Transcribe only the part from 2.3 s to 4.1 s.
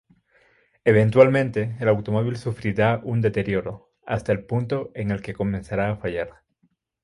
sufrirá un deterioro